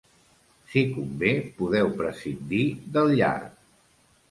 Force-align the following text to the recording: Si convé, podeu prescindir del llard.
Si 0.71 0.81
convé, 0.95 1.33
podeu 1.59 1.93
prescindir 2.01 2.65
del 2.99 3.17
llard. 3.23 3.57